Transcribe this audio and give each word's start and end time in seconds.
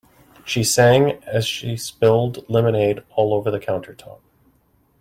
She 0.43 0.63
sang 0.63 1.21
as 1.27 1.45
she 1.45 1.77
spilled 1.77 2.49
lemonade 2.49 3.03
all 3.15 3.35
over 3.35 3.51
the 3.51 3.59
countertop. 3.59 4.19